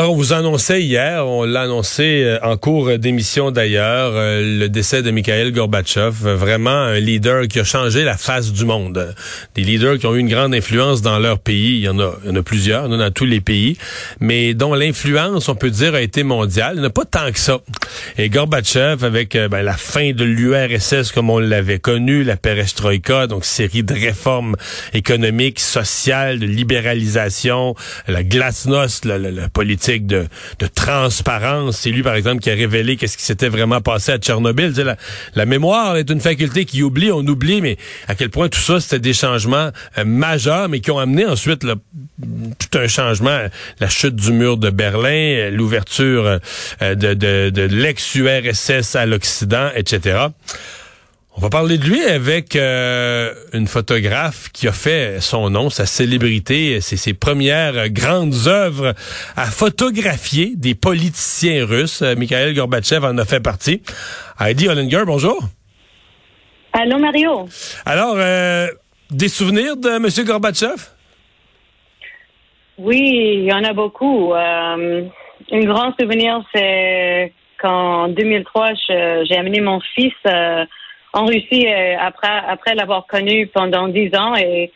[0.00, 4.70] Alors, on vous annonçait hier, on l'a annoncé euh, en cours d'émission d'ailleurs, euh, le
[4.70, 9.14] décès de Mikhail Gorbatchev, vraiment un leader qui a changé la face du monde.
[9.54, 12.14] Des leaders qui ont eu une grande influence dans leur pays, il y en a,
[12.24, 13.76] il y en a plusieurs, il y en a dans tous les pays,
[14.20, 16.76] mais dont l'influence, on peut dire, a été mondiale.
[16.76, 17.58] Il n'y en a pas tant que ça.
[18.16, 23.26] Et Gorbatchev, avec euh, ben, la fin de l'URSS comme on l'avait connu, la perestroïka,
[23.26, 24.56] donc série de réformes
[24.94, 27.74] économiques, sociales, de libéralisation,
[28.08, 30.26] la glasnost, la, la, la politique de,
[30.74, 31.78] transparence.
[31.78, 34.72] C'est lui, par exemple, qui a révélé qu'est-ce qui s'était vraiment passé à Tchernobyl.
[34.76, 34.96] La,
[35.34, 37.76] la, mémoire est une faculté qui oublie, on oublie, mais
[38.06, 41.62] à quel point tout ça, c'était des changements euh, majeurs, mais qui ont amené ensuite
[41.62, 43.46] tout un changement.
[43.80, 46.38] La chute du mur de Berlin, l'ouverture
[46.82, 50.26] euh, de, de, de l'ex-URSS à l'Occident, etc.
[51.36, 55.86] On va parler de lui avec euh, une photographe qui a fait son nom, sa
[55.86, 58.94] célébrité, c'est ses premières grandes œuvres
[59.36, 62.02] à photographier des politiciens russes.
[62.02, 63.80] Euh, Mikhail Gorbatchev en a fait partie.
[64.40, 65.38] Heidi Hollinger, bonjour.
[66.72, 67.48] Allô Mario.
[67.86, 68.66] Alors, euh,
[69.10, 70.26] des souvenirs de M.
[70.26, 70.82] Gorbatchev?
[72.76, 74.34] Oui, il y en a beaucoup.
[74.34, 78.72] un grand souvenir, c'est qu'en 2003,
[79.28, 80.14] j'ai amené mon fils
[81.12, 84.72] en Russie euh, après après l'avoir connu pendant dix ans et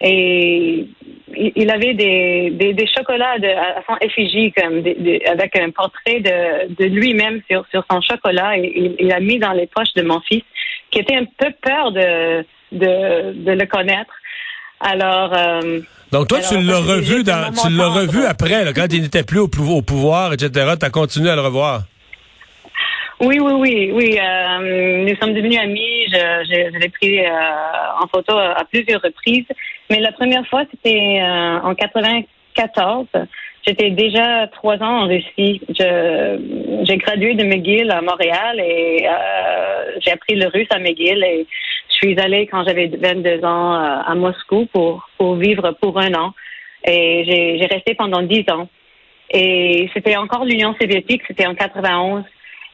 [0.00, 0.86] et
[1.34, 4.82] il avait des, des, des chocolats de, à son effigie comme
[5.26, 9.52] avec un portrait de, de lui-même sur, sur son chocolat et il, a mis dans
[9.52, 10.42] les poches de mon fils
[10.90, 14.12] qui était un peu peur de de, de le connaître.
[14.80, 15.80] Alors euh,
[16.12, 19.40] donc toi tu l'as revu dans tu l'as revu après là, quand il n'était plus
[19.40, 20.74] au, au pouvoir etc.
[20.78, 21.84] Tu as continué à le revoir?
[23.18, 24.18] Oui, oui, oui, oui.
[24.20, 26.04] Euh, nous sommes devenus amis.
[26.08, 26.18] Je,
[26.50, 27.30] je, l'ai pris euh,
[28.02, 29.46] en photo à, plusieurs reprises.
[29.88, 33.06] Mais la première fois, c'était euh, en 94.
[33.66, 35.62] J'étais déjà trois ans en Russie.
[35.70, 39.06] Je, j'ai gradué de McGill à Montréal et
[40.04, 41.24] j'ai appris le russe à McGill.
[41.24, 41.46] Et
[41.88, 46.34] je suis allée quand j'avais 22 ans à Moscou pour, pour vivre pour un an.
[46.86, 48.68] Et j'ai, j'ai resté pendant dix ans.
[49.30, 52.22] Et c'était encore l'Union soviétique, c'était en 91.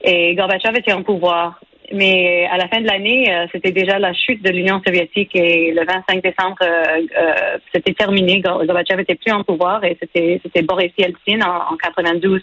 [0.03, 1.61] Et Gorbatchev était en pouvoir.
[1.93, 5.73] Mais à la fin de l'année, euh, c'était déjà la chute de l'Union soviétique et
[5.73, 8.41] le 25 décembre, euh, euh, c'était terminé.
[8.41, 12.41] Gorbatchev était plus en pouvoir et c'était Boris Yeltsin en, en 92.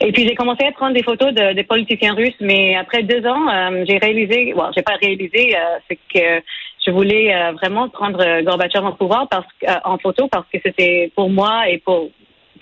[0.00, 3.24] Et puis j'ai commencé à prendre des photos de, des politiciens russes, mais après deux
[3.26, 3.46] ans,
[3.86, 5.54] j'ai réalisé, bon, j'ai pas réalisé,
[5.88, 6.42] c'est que
[6.84, 9.46] je voulais vraiment prendre Gorbatchev en pouvoir parce
[9.84, 12.10] en photo parce que c'était pour moi et pour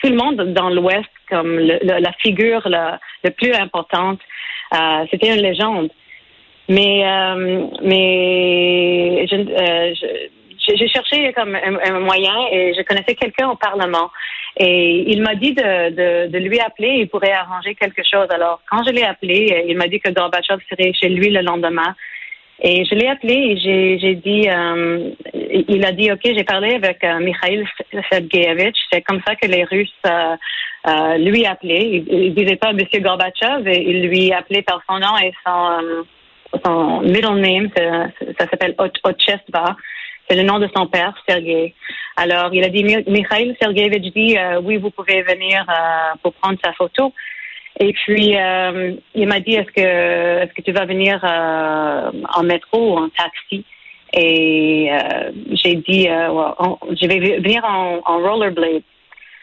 [0.03, 3.01] tout le monde dans l'Ouest comme la figure la,
[3.37, 4.21] plus importante.
[4.75, 5.91] Euh, c'était une légende.
[6.69, 9.95] Mais euh, mais euh,
[10.69, 14.11] j'ai cherché comme un, moyen et je connaissais quelqu'un au Parlement
[14.57, 18.29] et il m'a dit de, de, lui appeler, il pourrait arranger quelque chose.
[18.31, 21.97] Alors quand je l'ai appelé, il m'a dit que Gorbachev serait chez lui le lendemain.
[22.65, 27.03] Et je l'ai appelé et j'ai, dit, euh, il a dit, OK, j'ai parlé avec
[27.03, 27.67] euh, Mikhail
[28.09, 28.77] Sergeyevich.
[28.93, 30.37] C'est comme ça que les Russes euh,
[30.87, 32.05] euh lui appelaient.
[32.09, 36.05] Il, ne disait pas Monsieur Gorbatchev, il lui appelait par son nom et son,
[36.65, 39.77] son middle name, ça, ça s'appelle Ochestva.
[40.29, 41.75] C'est le nom de son père, Sergei.
[42.17, 45.67] Alors, il a dit, Mikhail Sergeyevich dit, oui, vous pouvez venir
[46.23, 47.13] pour prendre sa photo.
[47.81, 52.43] Et puis, euh, il m'a dit, est-ce que, est-ce que tu vas venir euh, en
[52.43, 53.65] métro ou en taxi?
[54.15, 58.83] Et euh, j'ai dit, je vais venir en, en rollerblade.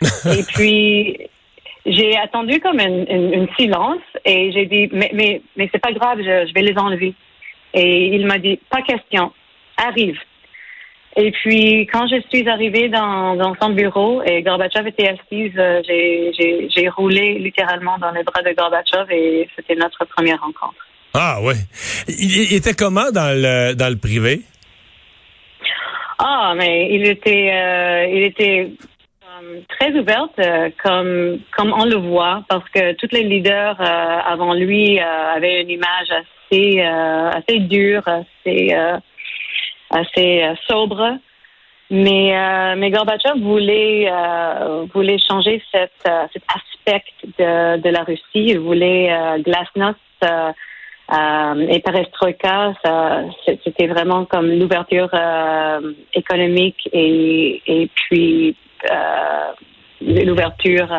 [0.37, 1.17] et puis,
[1.85, 6.47] j'ai attendu comme un, silence et j'ai dit, mais, mais, mais c'est pas grave, je,
[6.47, 7.13] je vais les enlever.
[7.73, 9.31] Et il m'a dit, pas question,
[9.77, 10.17] arrive.
[11.15, 15.81] Et puis, quand je suis arrivée dans, dans son bureau et Gorbatchev était assise, euh,
[15.85, 20.85] j'ai roulé littéralement dans les bras de Gorbatchev et c'était notre première rencontre.
[21.13, 21.55] Ah ouais.
[22.07, 24.41] Il, était comment dans le dans le privé?
[26.19, 28.71] Ah, mais il était euh, il était
[29.41, 30.39] euh, très ouverte,
[30.83, 36.11] comme comme on le voit, parce que tous les leaders avant lui avaient une image
[36.11, 38.75] assez assez dure, assez
[39.89, 41.17] assez euh, sobre.
[41.91, 45.87] Mais, euh, mais Gorbatchev voulait, euh, voulait changer euh,
[46.31, 47.03] cet aspect
[47.39, 48.21] de, de la Russie.
[48.33, 49.97] Il voulait euh, glasnost
[51.11, 52.73] et perestroïka.
[53.63, 55.09] C'était vraiment comme l'ouverture
[56.13, 58.55] économique et, et puis
[60.01, 60.91] l'ouverture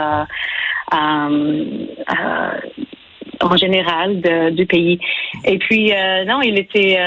[3.43, 4.21] en général
[4.55, 5.01] du pays.
[5.45, 5.93] Et puis
[6.27, 6.99] non, il était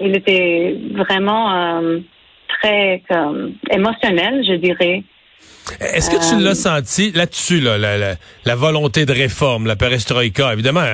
[0.00, 1.82] il était vraiment
[2.62, 3.02] très
[3.70, 5.02] émotionnel, je dirais.
[5.80, 10.52] Est-ce que tu l'as senti là-dessus, là, la, volonté de réforme, la perestroïka?
[10.52, 10.84] Évidemment,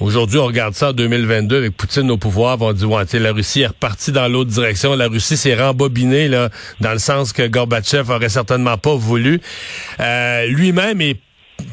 [0.00, 2.56] Aujourd'hui, on regarde ça en 2022 avec Poutine au pouvoir.
[2.62, 4.94] On dit, ouais, la Russie est repartie dans l'autre direction.
[4.96, 6.48] La Russie s'est rembobinée là,
[6.80, 9.42] dans le sens que Gorbatchev aurait certainement pas voulu.
[10.00, 11.20] Euh, lui-même est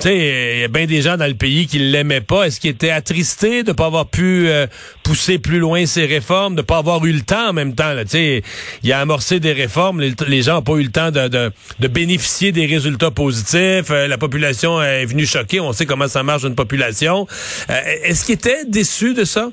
[0.06, 2.44] il y a bien des gens dans le pays qui l'aimaient pas.
[2.44, 4.68] Est-ce qu'il était attristé de pas avoir pu euh,
[5.04, 7.94] pousser plus loin ses réformes, de pas avoir eu le temps en même temps?
[8.02, 8.44] Tu sais,
[8.84, 11.52] il a amorcé des réformes, les, gens n'ont pas eu le temps de,
[11.88, 13.92] bénéficier des résultats positifs.
[13.92, 15.60] Euh, la population est venue choquer.
[15.60, 17.28] On sait comment ça marche une population.
[17.70, 17.74] Euh,
[18.04, 19.50] est-ce qu'il était déçu de ça?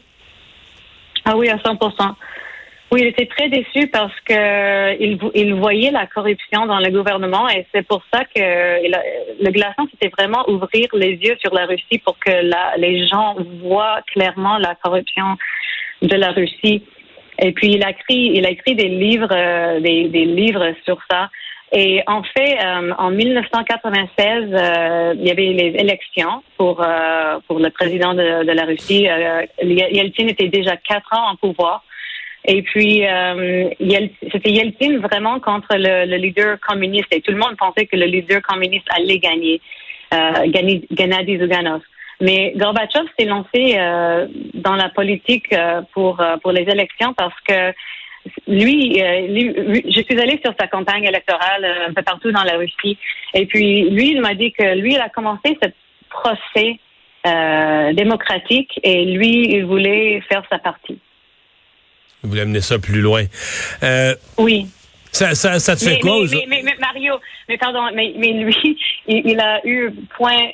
[1.25, 1.79] Ah oui, à 100
[2.95, 7.49] oui, il était très déçu parce que il, il voyait la corruption dans le gouvernement
[7.49, 11.99] et c'est pour ça que le glaçon, c'était vraiment ouvrir les yeux sur la Russie
[12.05, 15.37] pour que la, les gens voient clairement la corruption
[16.03, 16.85] de la Russie.
[17.41, 21.31] Et puis il a écrit, il a écrit des livres, euh, des, livres sur ça.
[21.73, 26.77] Et en fait, euh, en 1996, euh, il y avait les élections pour
[27.49, 29.09] pour le président de, de la Russie.
[29.61, 31.83] Yeltsin était déjà quatre ans en pouvoir.
[32.47, 33.71] Et puis, euh,
[34.33, 37.09] c'était Yeltsin vraiment contre le, le, leader communiste.
[37.13, 39.63] Et tout le monde pensait que le leader communiste allait gagner,
[40.13, 41.81] euh, Gennady Zyuganov.
[42.21, 45.55] Mais Gorbatchev s'est lancé euh, dans la politique
[45.93, 47.73] pour pour les élections parce que
[48.47, 52.97] lui, lui, je suis allée sur sa campagne électorale un peu partout dans la Russie.
[53.35, 55.69] Et puis, lui, il m'a dit que lui, il a commencé ce
[56.09, 56.79] procès
[57.95, 61.01] démocratique et lui, il voulait faire sa partie.
[62.25, 63.25] Vous voulez amener ça plus loin.
[63.83, 64.67] Euh, oui.
[65.13, 66.25] Ça, ça, ça te fait quoi?
[66.49, 67.15] Mais, mais, Mario,
[67.49, 68.57] mais pardon, mais, lui,
[69.07, 70.51] il, a eu point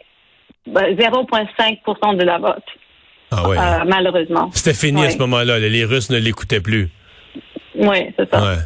[0.68, 2.64] 0,5% de la vote.
[3.30, 3.56] Ah ouais.
[3.56, 4.50] Euh, malheureusement.
[4.52, 5.60] C'était fini à ce moment-là.
[5.60, 6.90] Les Russes ne l'écoutaient plus.
[7.76, 8.42] Oui, c'est ça.
[8.42, 8.58] Ouais.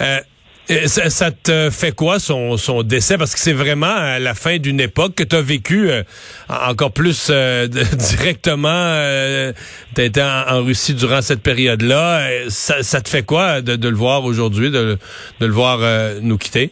[0.00, 0.20] Euh,
[0.68, 3.16] ça, te fait quoi son, son décès?
[3.16, 6.02] Parce que c'est vraiment à la fin d'une époque que tu as vécu euh,
[6.48, 7.66] encore plus euh,
[8.16, 8.68] directement.
[8.68, 9.52] Euh,
[9.96, 12.48] été en, Russie durant cette période-là.
[12.48, 14.98] Ça, te fait quoi de, le voir aujourd'hui, de,
[15.40, 15.80] le voir
[16.22, 16.70] nous quitter?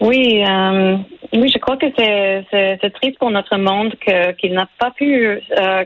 [0.00, 0.42] Oui,
[1.32, 3.94] oui, je crois que c'est triste pour notre monde
[4.40, 5.40] qu'il n'a pas pu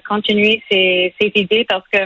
[0.09, 1.99] continuer ses, ses idées parce que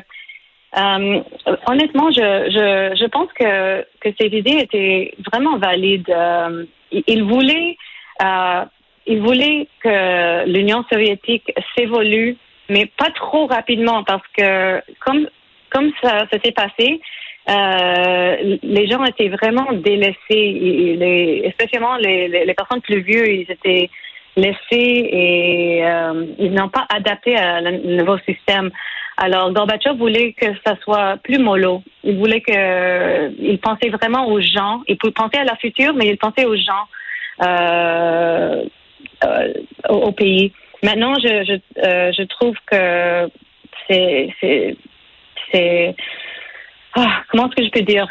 [0.76, 1.20] euh,
[1.67, 6.11] honnêtement, je, je, je pense que, que ces idées étaient vraiment valides.
[6.11, 7.76] Euh, il voulait,
[8.22, 8.64] euh,
[9.06, 12.37] il voulait que l'Union soviétique s'évolue,
[12.69, 15.28] mais pas trop rapidement, parce que comme
[15.70, 17.00] comme ça s'était passé,
[17.49, 23.88] euh, les gens étaient vraiment délaissés, les, spécialement les, les, personnes plus vieux, ils étaient
[24.37, 28.70] laissés et euh, ils n'ont pas adapté à le nouveau système.
[29.22, 31.82] Alors, Gorbatchev voulait que ça soit plus mollo.
[32.05, 34.81] Il voulait que, il pensait vraiment aux gens.
[34.88, 36.87] Il penser à la future, mais il pensait aux gens,
[37.43, 38.64] euh,
[39.25, 39.52] euh,
[39.90, 40.52] au, pays.
[40.82, 43.28] Maintenant, je, je, euh, trouve que
[43.87, 44.34] c'est,
[45.52, 45.94] c'est,
[46.96, 48.08] ah, comment est-ce que je peux dire?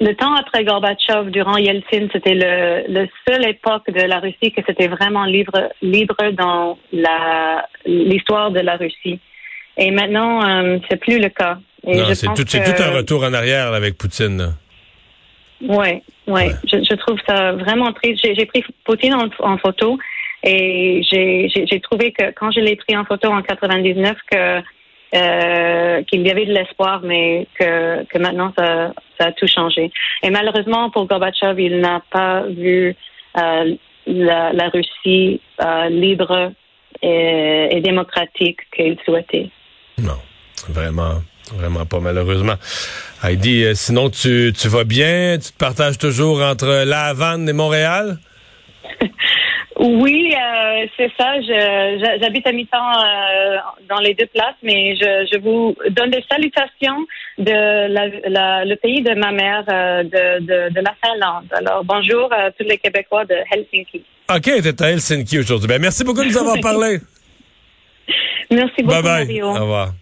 [0.00, 4.60] Le temps après Gorbatchev, durant Yeltsin, c'était le, le seule époque de la Russie que
[4.66, 9.18] c'était vraiment libre, libre dans la, l'histoire de la Russie.
[9.76, 11.58] Et maintenant, euh, c'est plus le cas.
[12.14, 14.54] c'est tout, tout, un retour en arrière avec Poutine.
[15.60, 16.42] Oui, oui.
[16.70, 18.20] Je, je, trouve ça vraiment triste.
[18.22, 19.98] J'ai pris Poutine en, photo
[20.42, 24.62] et j'ai trouvé que quand je l'ai pris en photo en 99 que
[25.14, 29.92] euh, qu'il y avait de l'espoir, mais que, que maintenant ça, ça a tout changé.
[30.24, 32.96] Et malheureusement pour Gorbatchev, il n'a pas vu
[33.38, 33.74] euh,
[34.06, 36.52] la, la, Russie euh, libre
[37.00, 39.50] et, et démocratique qu'il souhaitait.
[39.98, 40.18] Non,
[40.68, 41.22] vraiment.
[41.52, 42.54] Vraiment pas malheureusement.
[43.22, 45.36] Heidi, euh, sinon tu, tu vas bien?
[45.38, 48.18] Tu te partages toujours entre La Havane et Montréal?
[49.78, 51.34] oui, euh, c'est ça.
[52.20, 53.56] J'habite à mi-temps euh,
[53.90, 59.02] dans les deux places, mais je, je, vous donne des salutations de la, le pays
[59.02, 61.46] de ma mère, de, de, de, la Finlande.
[61.52, 64.02] Alors bonjour à tous les Québécois de Helsinki.
[64.30, 65.68] OK, tu es à Helsinki aujourd'hui.
[65.68, 67.00] Ben, merci beaucoup de nous avoir parlé.
[68.50, 69.26] Merci beaucoup, bye bye.
[69.26, 69.46] Mario.
[69.48, 69.94] Au revoir.